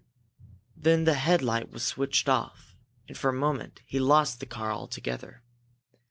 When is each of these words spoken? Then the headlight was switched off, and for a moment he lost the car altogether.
Then 0.75 1.03
the 1.03 1.13
headlight 1.13 1.69
was 1.69 1.83
switched 1.83 2.27
off, 2.27 2.75
and 3.07 3.15
for 3.15 3.29
a 3.29 3.33
moment 3.33 3.81
he 3.85 3.99
lost 3.99 4.39
the 4.39 4.47
car 4.47 4.71
altogether. 4.71 5.43